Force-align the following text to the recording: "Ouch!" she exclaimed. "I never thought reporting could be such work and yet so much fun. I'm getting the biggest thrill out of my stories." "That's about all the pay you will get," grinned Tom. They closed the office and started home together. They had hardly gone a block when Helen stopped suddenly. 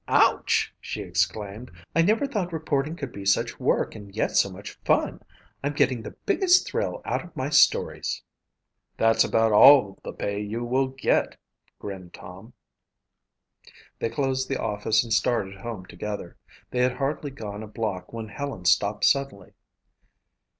"Ouch!" 0.07 0.73
she 0.81 1.03
exclaimed. 1.03 1.69
"I 1.95 2.01
never 2.01 2.25
thought 2.25 2.51
reporting 2.51 2.95
could 2.95 3.11
be 3.11 3.23
such 3.23 3.59
work 3.59 3.93
and 3.93 4.15
yet 4.15 4.31
so 4.31 4.49
much 4.49 4.73
fun. 4.83 5.21
I'm 5.63 5.73
getting 5.73 6.01
the 6.01 6.15
biggest 6.25 6.65
thrill 6.67 7.03
out 7.05 7.23
of 7.23 7.35
my 7.35 7.49
stories." 7.51 8.23
"That's 8.97 9.23
about 9.23 9.51
all 9.51 9.99
the 10.03 10.11
pay 10.11 10.39
you 10.41 10.63
will 10.63 10.87
get," 10.87 11.37
grinned 11.77 12.15
Tom. 12.15 12.53
They 13.99 14.09
closed 14.09 14.49
the 14.49 14.59
office 14.59 15.03
and 15.03 15.13
started 15.13 15.57
home 15.59 15.85
together. 15.85 16.35
They 16.71 16.79
had 16.79 16.93
hardly 16.93 17.29
gone 17.29 17.61
a 17.61 17.67
block 17.67 18.11
when 18.11 18.29
Helen 18.29 18.65
stopped 18.65 19.05
suddenly. 19.05 19.53